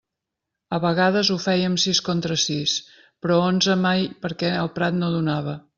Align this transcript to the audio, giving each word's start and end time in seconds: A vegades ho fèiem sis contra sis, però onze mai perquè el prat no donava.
A 0.77 0.77
vegades 0.85 1.29
ho 1.33 1.37
fèiem 1.43 1.75
sis 1.85 2.01
contra 2.09 2.39
sis, 2.47 2.75
però 3.27 3.39
onze 3.53 3.79
mai 3.87 4.07
perquè 4.27 4.55
el 4.65 4.77
prat 4.79 5.01
no 5.03 5.15
donava. 5.21 5.61